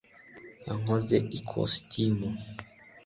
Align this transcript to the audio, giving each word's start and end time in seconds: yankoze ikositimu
yankoze 0.65 1.17
ikositimu 1.37 2.27